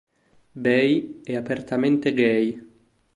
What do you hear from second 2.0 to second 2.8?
gay.